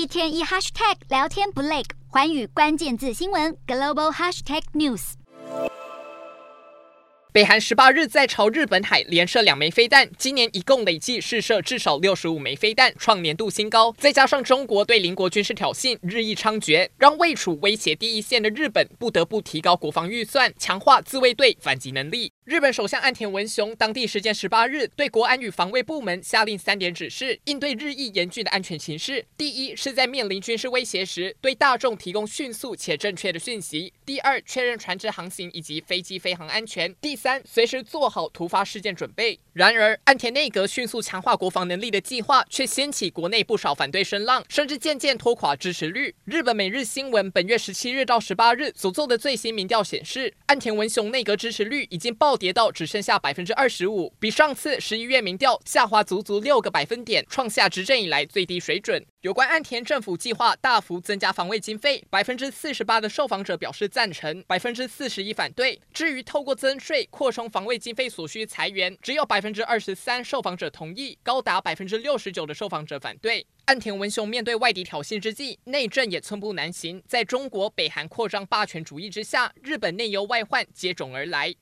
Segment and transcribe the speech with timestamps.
[0.00, 5.12] 一天一 hashtag 聊天不累，环宇关键字新闻 global hashtag news。
[7.32, 13.94] 北韩十八日在朝日本海连射两枚飞弹，今年一共累计试射至少六十五枚飞弹，创年度新高。
[13.98, 22.32] 再加上中国对邻国军事挑衅日益猖獗，让位处威胁第一线的日本不得不提高国防预算，强化自卫队反击能力。
[22.50, 29.24] 日本首相岸田文雄当地时间十八日对国安与防卫部门下令三点指示，应对日益严峻的安全形势。
[29.36, 39.38] 第一是在面临军事威胁时，对大众提供迅速且正确的讯息；第二，确认船只航行以及飞机飞航安全；第三，随时做好突发事件准备。
[39.52, 46.12] 然而，岸田内阁迅速强化国防能力的计划却掀起国内不少反对声浪，甚至渐渐拖垮支持率。
[46.24, 59.04] 日本每日新闻本月十七日到十八日所做的最新民调显示，岸田文雄内阁支持率已经暴跌到只剩下百分之二十五，比上次十一月民调下滑足足六个百分点，创下执政以来最低水准。
[59.20, 65.78] 有关岸田政府计划大幅增加防卫经费，百分之四十八的受访者表示赞成，百分之四十一反对。
[65.92, 73.46] 至于透过增税扩充防卫经费所需裁员，只有百分之二十三受访者同意，高达百分之六十九的受访者反对。
[73.66, 77.00] 岸田文雄面对外敌挑衅之际，内政也寸步难行。
[77.06, 81.54] 在中国、北韩扩张霸权主义之下，日本内忧外患接踵而来。